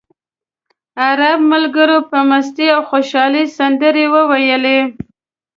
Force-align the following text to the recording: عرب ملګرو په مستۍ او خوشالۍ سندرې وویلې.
عرب 1.05 1.39
ملګرو 1.53 1.97
په 2.09 2.17
مستۍ 2.29 2.67
او 2.75 2.81
خوشالۍ 2.89 3.45
سندرې 3.57 4.05
وویلې. 4.13 4.79